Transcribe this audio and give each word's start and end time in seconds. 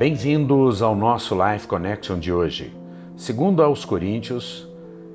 Bem-vindos 0.00 0.80
ao 0.80 0.96
nosso 0.96 1.34
Life 1.34 1.68
Connection 1.68 2.18
de 2.18 2.32
hoje. 2.32 2.74
Segundo 3.18 3.62
aos 3.62 3.84
Coríntios, 3.84 4.66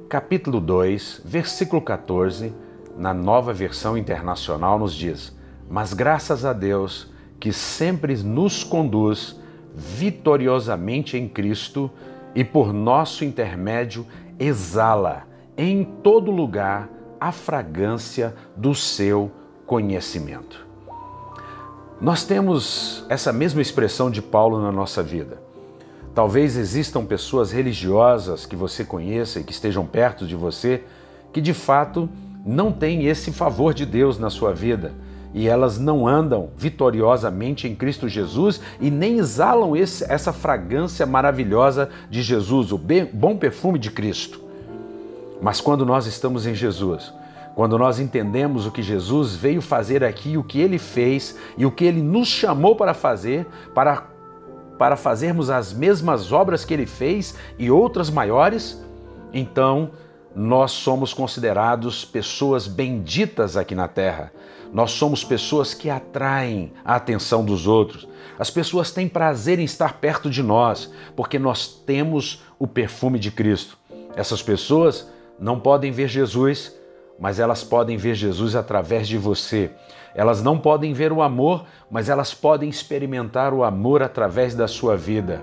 capítulo 0.08 0.62
2, 0.62 1.24
versículo 1.26 1.82
14, 1.82 2.54
na 2.96 3.12
Nova 3.12 3.52
Versão 3.52 3.98
Internacional 3.98 4.78
nos 4.78 4.94
diz: 4.94 5.36
"Mas 5.68 5.92
graças 5.92 6.46
a 6.46 6.54
Deus 6.54 7.12
que 7.40 7.52
sempre 7.52 8.16
nos 8.18 8.64
conduz 8.64 9.42
vitoriosamente 9.74 11.18
em 11.18 11.28
Cristo 11.28 11.90
e 12.36 12.44
por 12.44 12.72
nosso 12.72 13.26
intermédio 13.26 14.06
exala 14.38 15.24
em 15.58 15.84
todo 15.84 16.30
lugar 16.30 16.88
a 17.20 17.32
fragrância 17.32 18.36
do 18.56 18.76
seu 18.76 19.32
conhecimento." 19.66 20.75
Nós 22.00 22.26
temos 22.26 23.06
essa 23.08 23.32
mesma 23.32 23.62
expressão 23.62 24.12
de 24.12 24.22
Paulo 24.22 24.62
na 24.62 24.72
nossa 24.72 25.02
vida. 25.02 25.42
Talvez 26.14 26.58
existam 26.58 27.06
pessoas 27.06 27.52
religiosas 27.52 28.46
que 28.46 28.56
você 28.56 28.84
conheça 28.84 29.40
e 29.40 29.44
que 29.44 29.54
estejam 29.54 29.86
perto 29.86 30.28
de 30.28 30.36
você 30.36 30.84
que 31.32 31.40
de 31.40 31.54
fato 31.54 32.10
não 32.46 32.72
têm 32.72 33.06
esse 33.06 33.32
favor 33.32 33.74
de 33.74 33.86
Deus 33.86 34.20
na 34.20 34.30
sua 34.30 34.54
vida 34.54 34.94
e 35.34 35.48
elas 35.48 35.78
não 35.78 36.08
andam 36.08 36.50
vitoriosamente 36.56 37.68
em 37.68 37.76
Cristo 37.76 38.08
Jesus 38.08 38.62
e 38.80 38.90
nem 38.90 39.18
exalam 39.18 39.76
esse, 39.76 40.10
essa 40.10 40.32
fragrância 40.32 41.06
maravilhosa 41.06 41.90
de 42.10 42.22
Jesus, 42.22 42.72
o 42.72 42.78
bem, 42.78 43.10
bom 43.12 43.36
perfume 43.36 43.80
de 43.80 43.92
Cristo. 43.92 44.40
Mas 45.42 45.60
quando 45.60 45.86
nós 45.86 46.06
estamos 46.06 46.46
em 46.46 46.56
Jesus, 46.56 47.14
quando 47.56 47.78
nós 47.78 48.00
entendemos 48.00 48.68
o 48.68 48.72
que 48.72 48.84
Jesus 48.84 49.34
veio 49.34 49.62
fazer 49.62 50.04
aqui, 50.04 50.36
o 50.36 50.44
que 50.44 50.60
ele 50.60 50.78
fez 50.78 51.40
e 51.58 51.66
o 51.66 51.72
que 51.72 51.86
ele 51.86 52.02
nos 52.02 52.28
chamou 52.28 52.76
para 52.76 52.94
fazer, 52.94 53.48
para, 53.74 54.10
para 54.78 54.98
fazermos 54.98 55.50
as 55.50 55.72
mesmas 55.72 56.34
obras 56.34 56.66
que 56.66 56.74
ele 56.74 56.86
fez 56.86 57.36
e 57.58 57.72
outras 57.72 58.10
maiores, 58.10 58.84
então 59.34 59.92
nós 60.36 60.72
somos 60.72 61.14
considerados 61.14 62.04
pessoas 62.04 62.68
benditas 62.68 63.56
aqui 63.56 63.74
na 63.74 63.88
terra. 63.88 64.34
Nós 64.74 64.92
somos 64.92 65.24
pessoas 65.24 65.74
que 65.74 65.90
atraem 65.90 66.74
a 66.84 66.96
atenção 66.96 67.46
dos 67.46 67.66
outros. 67.66 68.06
As 68.38 68.50
pessoas 68.50 68.92
têm 68.92 69.08
prazer 69.08 69.60
em 69.60 69.64
estar 69.64 69.94
perto 70.02 70.30
de 70.30 70.44
nós, 70.44 70.92
porque 71.16 71.40
nós 71.40 71.68
temos 71.86 72.44
o 72.60 72.68
perfume 72.68 73.18
de 73.18 73.32
Cristo. 73.32 73.78
Essas 74.14 74.42
pessoas 74.42 75.10
não 75.40 75.58
podem 75.58 75.94
ver 75.94 76.10
Jesus, 76.10 76.76
mas 77.20 77.40
elas 77.40 77.64
podem 77.64 77.98
ver 77.98 78.16
Jesus 78.16 78.56
através 78.56 79.08
de 79.08 79.18
você. 79.18 79.72
Elas 80.14 80.42
não 80.42 80.58
podem 80.58 80.94
ver 80.94 81.12
o 81.12 81.22
amor, 81.22 81.66
mas 81.90 82.10
elas 82.10 82.34
podem 82.34 82.70
experimentar 82.70 83.54
o 83.54 83.64
amor 83.64 84.02
através 84.02 84.56
da 84.56 84.68
sua 84.68 84.96
vida. 84.96 85.42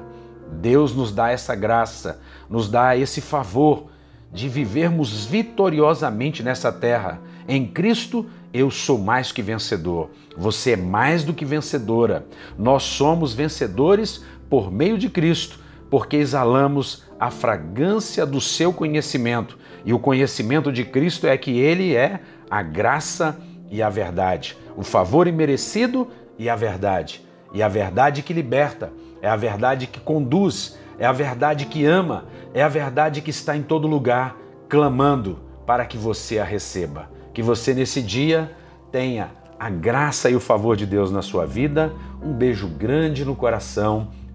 Deus 0.51 0.95
nos 0.95 1.13
dá 1.13 1.31
essa 1.31 1.55
graça, 1.55 2.21
nos 2.49 2.69
dá 2.69 2.97
esse 2.97 3.21
favor 3.21 3.87
de 4.33 4.49
vivermos 4.49 5.25
vitoriosamente 5.27 6.43
nessa 6.43 6.73
terra. 6.73 7.21
Em 7.47 7.67
Cristo, 7.67 8.27
eu 8.53 8.71
sou 8.71 8.99
mais 8.99 9.33
que 9.33 9.43
vencedor. 9.43 10.11
Você 10.37 10.73
é 10.73 10.77
mais 10.77 11.25
do 11.25 11.35
que 11.35 11.45
vencedora. 11.45 12.27
Nós 12.59 12.83
somos 12.83 13.35
vencedores 13.35 14.25
por 14.49 14.71
meio 14.71 14.99
de 14.99 15.09
Cristo, 15.09 15.59
porque 15.93 16.17
exalamos 16.17 17.05
a 17.21 17.31
fragrância 17.31 18.25
do 18.25 18.41
seu 18.41 18.73
conhecimento. 18.73 19.59
E 19.85 19.93
o 19.93 19.99
conhecimento 19.99 20.73
de 20.73 20.87
Cristo 20.87 21.27
é 21.27 21.37
que 21.37 21.61
ele 21.61 21.95
é 21.95 22.21
a 22.51 22.63
graça 22.63 23.39
e 23.71 23.83
a 23.83 23.91
verdade, 23.91 24.57
o 24.75 24.83
favor 24.83 25.29
imerecido 25.29 26.09
e 26.39 26.49
a 26.49 26.57
verdade. 26.57 27.23
E 27.53 27.63
a 27.63 27.69
verdade 27.69 28.23
que 28.23 28.33
liberta, 28.33 28.91
é 29.21 29.29
a 29.29 29.37
verdade 29.37 29.87
que 29.87 30.01
conduz, 30.01 30.79
é 30.99 31.05
a 31.05 31.13
verdade 31.13 31.67
que 31.67 31.85
ama, 31.85 32.25
é 32.55 32.63
a 32.63 32.69
verdade 32.69 33.21
que 33.21 33.29
está 33.29 33.55
em 33.55 33.63
todo 33.63 33.87
lugar, 33.87 34.35
clamando 34.71 35.41
para 35.67 35.85
que 35.85 35.99
você 35.99 36.39
a 36.39 36.45
receba. 36.45 37.11
Que 37.35 37.43
você 37.43 37.75
nesse 37.75 38.01
dia 38.01 38.51
tenha 38.91 39.31
a 39.61 39.69
graça 39.69 40.31
e 40.31 40.35
o 40.35 40.41
favor 40.41 40.75
de 40.75 40.87
Deus 40.87 41.13
na 41.13 41.21
sua 41.21 41.45
vida. 41.45 41.93
Um 42.23 42.33
beijo 42.33 42.67
grande 42.67 43.27
no 43.27 43.37
coração. 43.37 44.22